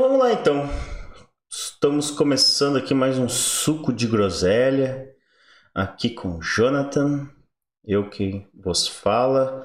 [0.00, 0.66] vamos lá então.
[1.50, 5.14] Estamos começando aqui mais um suco de groselha.
[5.74, 7.28] Aqui com Jonathan,
[7.84, 9.62] eu que vos fala.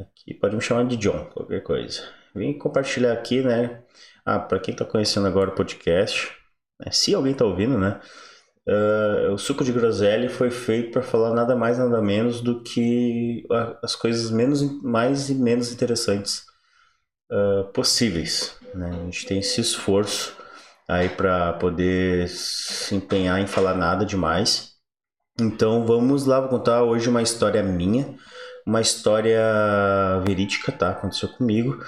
[0.00, 2.02] Aqui pode me chamar de John, qualquer coisa.
[2.34, 3.84] Vim compartilhar aqui, né?
[4.24, 6.32] Ah, para quem está conhecendo agora o podcast,
[6.80, 6.90] né?
[6.90, 8.00] se alguém está ouvindo, né?
[8.66, 13.44] Uh, o suco de groselha foi feito para falar nada mais nada menos do que
[13.82, 16.44] as coisas menos mais e menos interessantes
[17.30, 18.90] uh, possíveis né?
[18.90, 20.36] a gente tem esse esforço
[20.88, 24.72] aí para poder se empenhar em falar nada demais.
[25.40, 28.14] Então vamos lá vou contar hoje uma história minha
[28.66, 29.42] uma história
[30.26, 30.90] verídica tá?
[30.90, 31.78] Aconteceu comigo.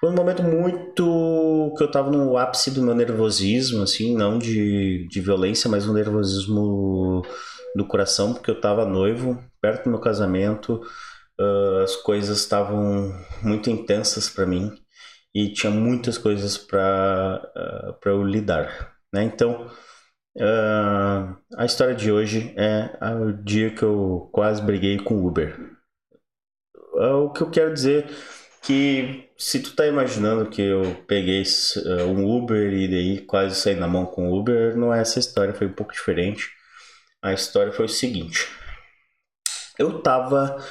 [0.00, 5.06] Foi um momento muito que eu tava no ápice do meu nervosismo, assim, não de,
[5.08, 7.22] de violência, mas um nervosismo
[7.76, 10.80] do coração, porque eu tava noivo, perto do meu casamento,
[11.84, 14.81] as coisas estavam muito intensas para mim
[15.34, 19.24] e tinha muitas coisas para uh, para eu lidar, né?
[19.24, 19.66] Então,
[20.36, 25.58] uh, a história de hoje é o dia que eu quase briguei com o Uber.
[26.94, 28.06] o que eu quero dizer
[28.62, 33.74] que se tu tá imaginando que eu peguei uh, um Uber e daí quase saí
[33.74, 36.48] na mão com o Uber, não é essa história, foi um pouco diferente.
[37.20, 38.48] A história foi o seguinte.
[39.78, 40.62] Eu tava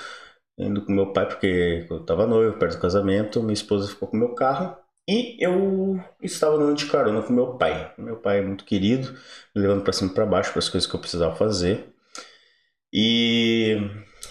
[0.58, 4.18] indo com meu pai porque eu tava noivo, perto do casamento, minha esposa ficou com
[4.18, 4.76] meu carro
[5.08, 7.94] e eu estava andando de carona com meu pai.
[7.98, 9.12] Meu pai é muito querido,
[9.56, 11.94] me levando para cima e para baixo para as coisas que eu precisava fazer.
[12.94, 13.78] E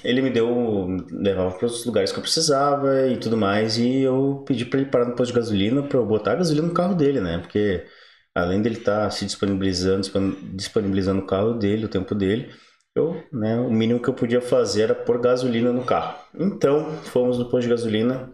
[0.04, 4.44] ele me deu, levava para os lugares que eu precisava e tudo mais, e eu
[4.46, 6.94] pedi para ele parar no posto de gasolina para eu botar a gasolina no carro
[6.94, 7.38] dele, né?
[7.38, 7.86] Porque
[8.34, 10.06] além dele estar tá se disponibilizando,
[10.54, 12.50] disponibilizando o carro dele, o tempo dele,
[12.94, 16.18] eu, né, o mínimo que eu podia fazer era pôr gasolina no carro.
[16.34, 18.32] Então, fomos no posto de gasolina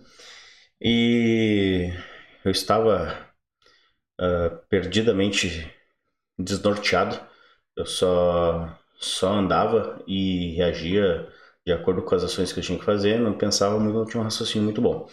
[0.81, 1.93] e
[2.45, 3.19] eu estava
[4.21, 5.71] uh, perdidamente
[6.39, 7.21] desnorteado.
[7.77, 11.28] Eu só só andava e reagia
[11.67, 14.21] de acordo com as ações que eu tinha que fazer, não pensava muito, não tinha
[14.21, 15.09] um raciocínio muito bom.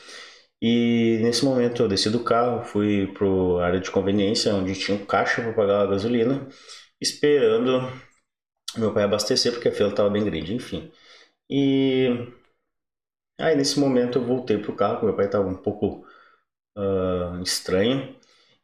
[0.62, 3.28] E nesse momento eu desci do carro, fui para
[3.62, 6.48] a área de conveniência, onde tinha um caixa para pagar a gasolina,
[7.02, 7.92] esperando
[8.78, 10.92] meu pai abastecer, porque a fila estava bem grande, enfim.
[11.50, 12.28] E
[13.40, 16.06] aí nesse momento eu voltei pro carro, meu pai estava um pouco
[16.78, 18.16] uh, estranho,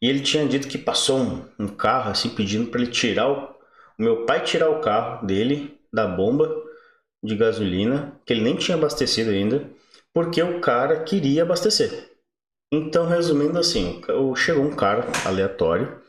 [0.01, 3.55] e ele tinha dito que passou um, um carro assim pedindo para ele tirar o,
[3.99, 6.49] o meu pai tirar o carro dele da bomba
[7.23, 9.69] de gasolina, que ele nem tinha abastecido ainda,
[10.13, 12.09] porque o cara queria abastecer.
[12.71, 14.01] Então, resumindo assim,
[14.35, 16.01] chegou um cara aleatório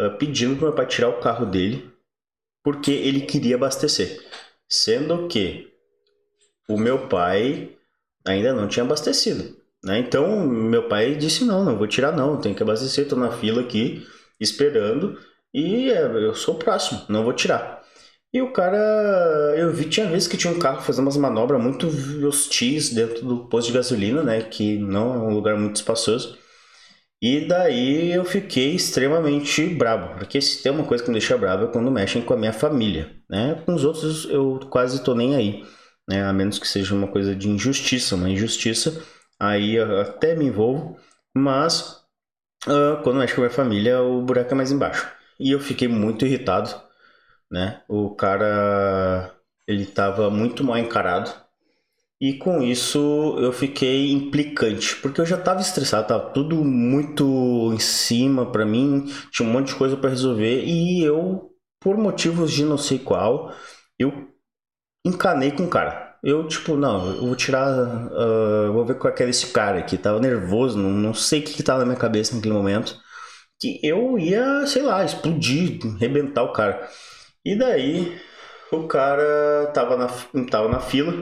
[0.00, 1.90] uh, pedindo para meu pai tirar o carro dele
[2.62, 4.20] porque ele queria abastecer.
[4.68, 5.68] Sendo que
[6.68, 7.76] o meu pai
[8.26, 9.56] ainda não tinha abastecido.
[9.82, 9.98] Né?
[9.98, 13.62] Então, meu pai disse: Não, não vou tirar, não, tenho que abastecer, estou na fila
[13.62, 14.06] aqui
[14.38, 15.18] esperando
[15.52, 17.80] e é, eu sou o próximo, não vou tirar.
[18.32, 18.78] E o cara,
[19.56, 21.88] eu vi, tinha vezes que tinha um carro fazendo umas manobras muito
[22.24, 24.40] hostis dentro do posto de gasolina, né?
[24.40, 26.38] Que não é um lugar muito espaçoso.
[27.22, 31.64] E daí eu fiquei extremamente bravo, porque se tem uma coisa que me deixa bravo
[31.66, 33.62] é quando mexem com a minha família, né?
[33.66, 35.64] Com os outros eu quase tô nem aí,
[36.08, 36.24] né?
[36.24, 39.02] A menos que seja uma coisa de injustiça, uma injustiça,
[39.38, 40.96] aí eu até me envolvo,
[41.36, 42.02] mas
[42.66, 45.10] uh, quando mexe com a minha família o buraco é mais embaixo.
[45.38, 46.74] E eu fiquei muito irritado
[47.50, 47.82] né?
[47.88, 49.34] O cara
[49.66, 51.30] ele estava muito mal encarado
[52.20, 52.98] e com isso
[53.38, 59.10] eu fiquei implicante, porque eu já estava estressado, tava tudo muito em cima para mim,
[59.30, 63.54] tinha um monte de coisa para resolver e eu, por motivos de não sei qual,
[63.98, 64.28] eu
[65.04, 66.10] encanei com o cara.
[66.22, 67.66] Eu, tipo, não, eu vou tirar,
[68.12, 69.96] uh, vou ver qual é esse cara aqui.
[69.96, 72.94] Tava nervoso, não, não sei o que, que tava na minha cabeça naquele momento.
[73.58, 76.88] Que eu ia, sei lá, explodir, arrebentar o cara.
[77.44, 78.20] E daí
[78.72, 80.08] o cara tava na,
[80.50, 81.12] tava na fila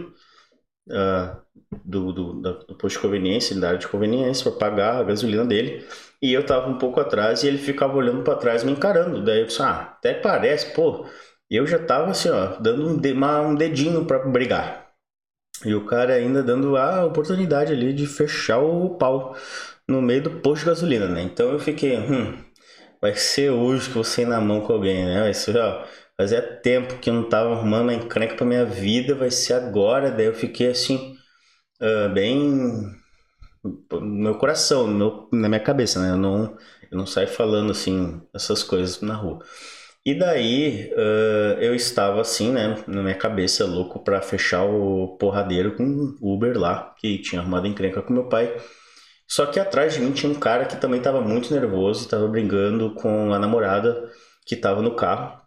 [0.90, 1.36] uh,
[1.84, 5.86] do, do, do posto de conveniência, da área de conveniência, para pagar a gasolina dele.
[6.20, 9.24] E eu tava um pouco atrás e ele ficava olhando para trás, me encarando.
[9.24, 11.06] Daí eu disse, ah, até parece, pô.
[11.50, 14.88] Eu já tava assim, ó, dando um, dedinho para brigar.
[15.64, 19.36] E o cara ainda dando a oportunidade ali de fechar o pau
[19.88, 21.22] no meio do posto de gasolina, né?
[21.22, 22.36] Então eu fiquei, hum,
[23.00, 25.22] vai ser hoje que você na mão com alguém, né?
[25.22, 25.84] Vai ser, ó,
[26.20, 30.10] Fazia tempo que eu não tava arrumando uma encrenca pra minha vida, vai ser agora.
[30.10, 31.16] Daí eu fiquei assim,
[31.80, 32.92] uh, bem.
[33.92, 36.10] no meu coração, no meu, na minha cabeça, né?
[36.10, 36.56] Eu não,
[36.90, 39.38] eu não saio falando assim, essas coisas na rua.
[40.04, 45.76] E daí uh, eu estava assim, né, na minha cabeça, louco para fechar o porradeiro
[45.76, 48.56] com o Uber lá, que tinha arrumado encrenca com meu pai.
[49.28, 52.94] Só que atrás de mim tinha um cara que também estava muito nervoso, estava brigando
[52.94, 54.10] com a namorada
[54.46, 55.38] que estava no carro,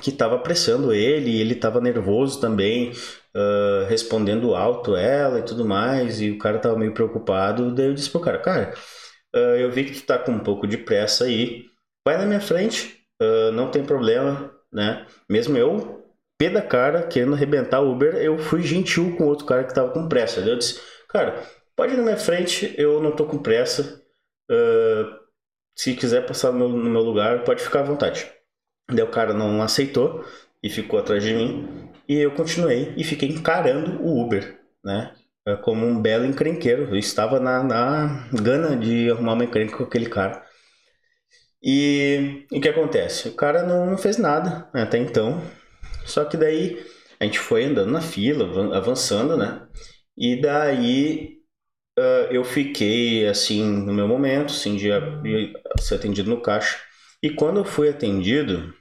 [0.00, 2.90] que estava apressando ele, ele estava nervoso também,
[3.34, 7.74] uh, respondendo alto ela e tudo mais, e o cara estava meio preocupado.
[7.74, 8.74] Daí eu disse pro cara, cara,
[9.34, 11.64] uh, eu vi que tu tá com um pouco de pressa aí,
[12.06, 15.06] vai na minha frente, uh, não tem problema, né?
[15.28, 16.04] Mesmo eu,
[16.38, 19.90] pé da cara, querendo arrebentar o Uber, eu fui gentil com outro cara que estava
[19.92, 20.40] com pressa.
[20.40, 21.42] Daí eu disse, cara,
[21.76, 24.00] pode ir na minha frente, eu não tô com pressa.
[25.76, 28.30] se quiser passar no meu, no meu lugar, pode ficar à vontade.
[28.88, 30.24] Daí o cara não aceitou
[30.62, 31.90] e ficou atrás de mim.
[32.08, 35.14] E eu continuei e fiquei encarando o Uber, né?
[35.46, 36.84] É como um belo encrenqueiro.
[36.84, 40.42] Eu estava na, na gana de arrumar uma encrenca com aquele cara.
[41.62, 43.28] E, o que acontece?
[43.28, 45.42] O cara não, não fez nada né, até então.
[46.04, 46.84] Só que daí
[47.18, 49.66] a gente foi andando na fila, avançando, né?
[50.16, 51.38] E daí
[51.98, 54.88] uh, eu fiquei assim no meu momento, assim, de,
[55.22, 56.78] de ser atendido no caixa.
[57.24, 58.74] E quando eu fui atendido,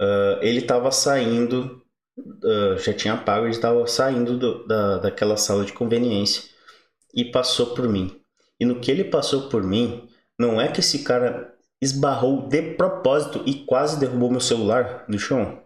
[0.00, 1.82] uh, ele estava saindo,
[2.16, 6.44] uh, já tinha pago, ele estava saindo do, da, daquela sala de conveniência
[7.12, 8.22] e passou por mim.
[8.60, 10.08] E no que ele passou por mim,
[10.38, 15.60] não é que esse cara esbarrou de propósito e quase derrubou meu celular no chão.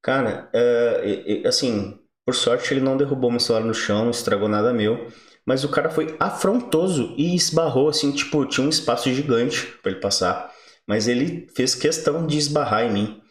[0.00, 4.72] Cara, uh, assim, por sorte ele não derrubou meu celular no chão, não estragou nada
[4.72, 5.08] meu.
[5.48, 10.00] Mas o cara foi afrontoso e esbarrou assim, tipo, tinha um espaço gigante para ele
[10.00, 10.52] passar.
[10.86, 13.22] Mas ele fez questão de esbarrar em mim.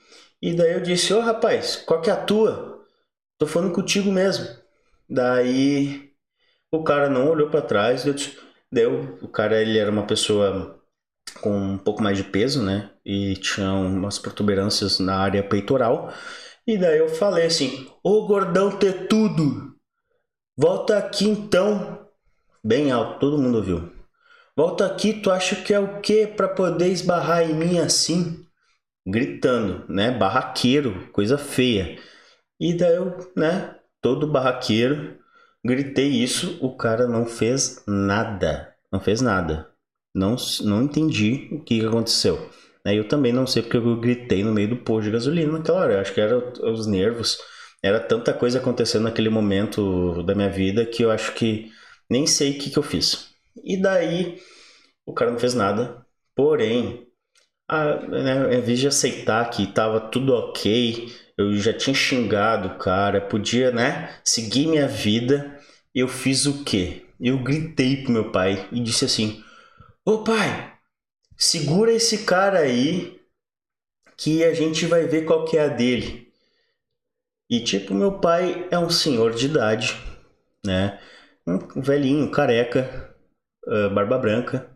[0.42, 2.84] E daí eu disse, ô rapaz, qual que é a tua?
[3.38, 4.48] Tô falando contigo mesmo.
[5.08, 6.10] Daí
[6.72, 8.36] o cara não olhou para trás, eu disse,
[8.72, 10.82] daí o cara ele era uma pessoa
[11.40, 12.90] com um pouco mais de peso, né?
[13.06, 16.12] E tinha umas protuberâncias na área peitoral.
[16.66, 19.76] E daí eu falei assim: Ô gordão ter tudo,
[20.58, 22.07] volta aqui então
[22.64, 23.92] bem alto, todo mundo ouviu.
[24.56, 28.44] Volta aqui, tu acha que é o que para poder esbarrar em mim assim?
[29.06, 30.12] Gritando, né?
[30.12, 32.00] Barraqueiro, coisa feia.
[32.60, 33.76] E daí eu, né?
[34.02, 35.18] Todo barraqueiro,
[35.64, 38.74] gritei isso, o cara não fez nada.
[38.92, 39.70] Não fez nada.
[40.14, 42.50] Não, não entendi o que aconteceu.
[42.86, 45.94] Eu também não sei porque eu gritei no meio do posto de gasolina naquela hora.
[45.94, 47.38] Eu acho que era os nervos.
[47.84, 51.72] Era tanta coisa acontecendo naquele momento da minha vida que eu acho que
[52.10, 53.30] nem sei o que, que eu fiz.
[53.64, 54.42] E daí
[55.06, 56.06] o cara não fez nada.
[56.36, 57.08] Porém,
[57.68, 62.78] a, né, em vez de aceitar que estava tudo ok, eu já tinha xingado o
[62.78, 65.60] cara, podia, né, seguir minha vida.
[65.94, 67.06] Eu fiz o quê?
[67.20, 69.44] Eu gritei pro meu pai e disse assim:
[70.06, 70.74] Ô pai,
[71.36, 73.20] segura esse cara aí
[74.16, 76.32] que a gente vai ver qual que é a dele.
[77.50, 79.96] E tipo, meu pai é um senhor de idade,
[80.66, 81.00] né?
[81.48, 83.16] Um velhinho, careca,
[83.66, 84.70] uh, barba branca,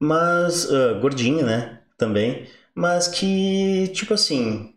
[0.00, 1.80] mas uh, gordinho, né?
[1.96, 4.72] Também, mas que, tipo assim,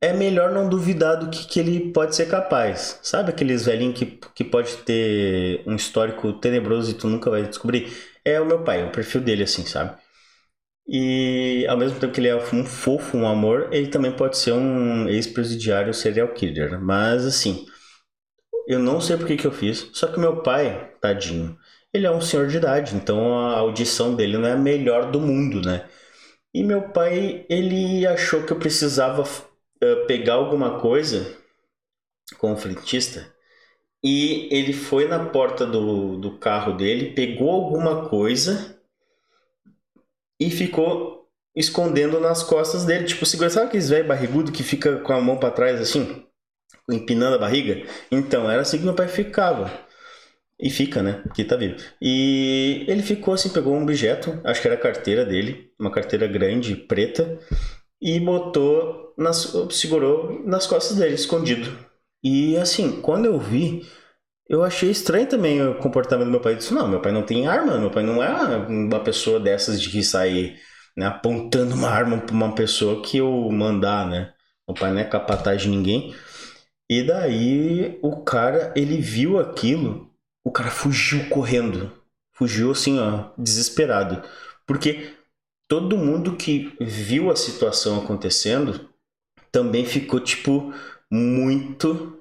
[0.00, 2.98] é melhor não duvidar do que, que ele pode ser capaz.
[3.02, 7.92] Sabe aqueles velhinhos que, que pode ter um histórico tenebroso e tu nunca vai descobrir?
[8.24, 9.96] É o meu pai, o perfil dele, assim, sabe?
[10.88, 14.52] E ao mesmo tempo que ele é um fofo, um amor, ele também pode ser
[14.52, 16.80] um ex-presidiário serial killer.
[16.80, 17.66] Mas assim,
[18.70, 19.90] eu não sei por que, eu fiz.
[19.92, 21.58] Só que meu pai, tadinho,
[21.92, 25.20] ele é um senhor de idade, então a audição dele não é a melhor do
[25.20, 25.88] mundo, né?
[26.54, 31.36] E meu pai, ele achou que eu precisava uh, pegar alguma coisa
[32.38, 33.34] com o frentista
[34.04, 38.80] e ele foi na porta do, do carro dele, pegou alguma coisa
[40.38, 43.04] e ficou escondendo nas costas dele.
[43.04, 46.24] Tipo, sabe aqueles velho barrigudo que fica com a mão para trás assim?
[46.88, 47.86] Empinando a barriga.
[48.10, 49.70] Então, era assim que meu pai ficava.
[50.58, 51.22] E fica, né?
[51.34, 51.76] Que tá vivo.
[52.00, 56.26] E ele ficou assim, pegou um objeto, acho que era a carteira dele, uma carteira
[56.26, 57.38] grande, preta,
[58.00, 61.70] e botou, nas, segurou nas costas dele, escondido.
[62.22, 63.86] E assim, quando eu vi,
[64.48, 66.52] eu achei estranho também o comportamento do meu pai.
[66.52, 69.80] Eu disse, não, meu pai não tem arma, meu pai não é uma pessoa dessas
[69.80, 70.56] de que sai
[70.96, 74.32] né, apontando uma arma para uma pessoa que eu mandar, né?
[74.68, 76.14] Meu pai não é capataz de ninguém.
[76.90, 80.10] E daí o cara, ele viu aquilo,
[80.44, 81.92] o cara fugiu correndo.
[82.34, 84.28] Fugiu assim, ó, desesperado.
[84.66, 85.14] Porque
[85.68, 88.88] todo mundo que viu a situação acontecendo
[89.52, 90.74] também ficou, tipo,
[91.08, 92.18] muito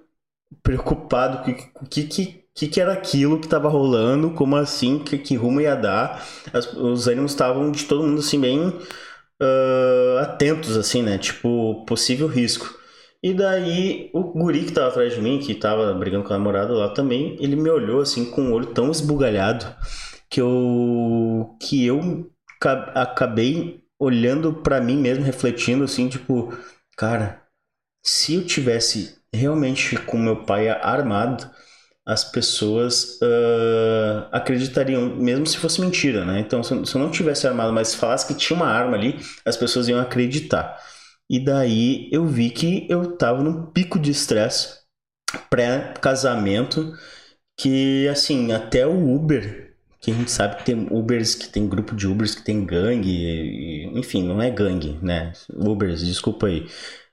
[0.62, 5.18] preocupado com o que, que, que, que era aquilo que estava rolando, como assim, que,
[5.18, 6.24] que rumo ia dar.
[6.54, 11.18] As, os ânimos estavam de todo mundo, assim, bem uh, atentos, assim, né?
[11.18, 12.79] Tipo, possível risco.
[13.22, 16.74] E daí o guri que tava atrás de mim, que tava brigando com a namorada
[16.74, 19.66] lá também, ele me olhou assim com o olho tão esbugalhado
[20.30, 22.32] que eu que eu
[22.96, 26.58] acabei olhando para mim mesmo, refletindo assim, tipo,
[26.98, 27.42] cara,
[28.04, 31.50] se eu tivesse realmente com meu pai armado,
[32.06, 36.40] as pessoas uh, acreditariam, mesmo se fosse mentira, né?
[36.40, 39.88] Então, se eu não tivesse armado, mas falasse que tinha uma arma ali, as pessoas
[39.88, 40.80] iam acreditar.
[41.30, 44.80] E daí eu vi que eu tava num pico de estresse
[45.50, 46.94] pré-casamento,
[47.58, 51.96] que assim, até o Uber, que a gente sabe que tem Ubers, que tem grupo
[51.96, 55.34] de Ubers que tem gangue, enfim, não é gangue, né?
[55.54, 56.68] Ubers, desculpa aí.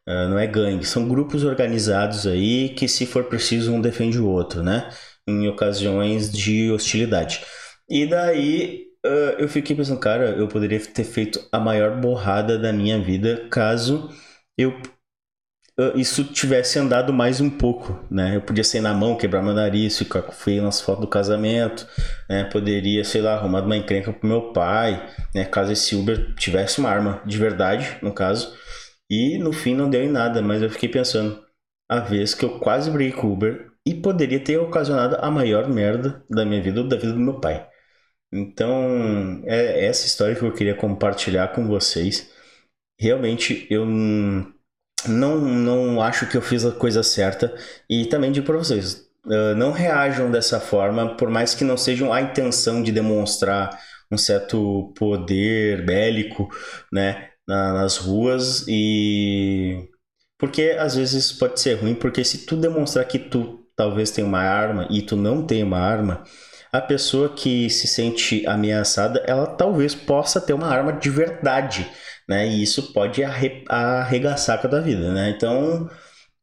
[0.08, 4.28] Uh, não é gangue, são grupos organizados aí que, se for preciso, um defende o
[4.28, 4.88] outro, né?
[5.28, 7.44] Em ocasiões de hostilidade.
[7.90, 12.72] E daí uh, eu fiquei pensando, cara, eu poderia ter feito a maior borrada da
[12.72, 14.10] minha vida caso
[14.58, 14.70] eu
[15.78, 18.36] uh, isso tivesse andado mais um pouco, né?
[18.36, 21.86] Eu podia sair na mão, quebrar meu nariz, ficar feio nas fotos do casamento,
[22.28, 22.44] né?
[22.44, 25.44] Poderia, sei lá, arrumar uma encrenca pro meu pai, né?
[25.44, 28.54] Caso esse Uber tivesse uma arma de verdade, no caso
[29.10, 31.40] e no fim não deu em nada, mas eu fiquei pensando,
[31.88, 35.68] a vez que eu quase briguei com o Uber e poderia ter ocasionado a maior
[35.68, 37.68] merda da minha vida ou da vida do meu pai.
[38.36, 42.30] Então, é essa história que eu queria compartilhar com vocês.
[42.98, 47.54] Realmente eu não, não acho que eu fiz a coisa certa
[47.88, 49.06] e também digo para vocês,
[49.56, 53.78] não reajam dessa forma, por mais que não sejam a intenção de demonstrar
[54.10, 56.48] um certo poder bélico,
[56.92, 57.30] né?
[57.46, 59.88] na, nas ruas e
[60.38, 64.40] porque às vezes pode ser ruim, porque se tu demonstrar que tu talvez tem uma
[64.40, 66.24] arma e tu não tem uma arma,
[66.72, 71.90] a pessoa que se sente ameaçada, ela talvez possa ter uma arma de verdade,
[72.28, 72.46] né?
[72.46, 75.30] E isso pode arre arregaçar com a tua vida, né?
[75.30, 75.88] Então,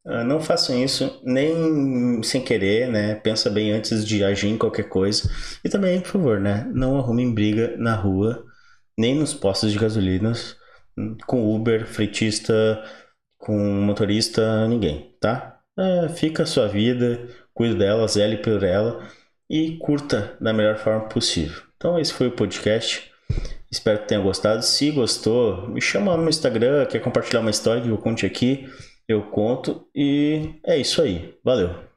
[0.06, 3.14] ah, não façam isso nem sem querer, né?
[3.16, 5.30] Pensa bem antes de agir em qualquer coisa.
[5.64, 6.70] E também, por favor, né?
[6.74, 8.44] Não arrumem briga na rua,
[8.98, 10.32] nem nos postos de gasolina
[11.26, 12.82] com Uber, fretista,
[13.38, 15.58] com motorista, ninguém, tá?
[15.78, 19.02] É, fica a sua vida, cuide dela, zele por ela
[19.48, 21.62] e curta da melhor forma possível.
[21.76, 23.10] Então esse foi o podcast.
[23.70, 24.62] Espero que tenha gostado.
[24.62, 28.68] Se gostou, me chama no Instagram, quer compartilhar uma história que eu conte aqui,
[29.08, 29.86] eu conto.
[29.94, 31.34] E é isso aí.
[31.44, 31.93] Valeu!